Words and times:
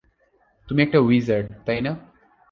তুমি 0.67 0.79
একটা 0.83 0.99
উইজার্ড, 0.99 1.47
তাই 1.65 1.79
না? 1.81 1.91